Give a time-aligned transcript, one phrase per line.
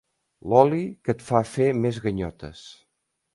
[0.53, 0.79] L'oli
[1.09, 2.65] que et fa fer més ganyotes.